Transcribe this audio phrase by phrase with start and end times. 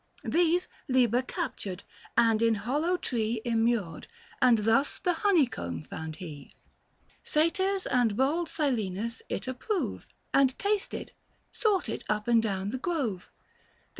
[0.23, 1.83] 795 These Liber captured,
[2.17, 4.07] and in hollow tree Immured,
[4.41, 6.55] and thus the honeycomb found he.
[7.21, 11.11] Satyrs and bald Silenus it approve; And tasted—
[11.51, 13.29] sought it np and down the grove.